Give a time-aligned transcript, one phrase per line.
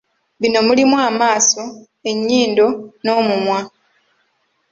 [0.41, 1.61] Bino mulimu amaaso,
[2.09, 2.65] ennyindo
[3.03, 3.59] n’omumwa.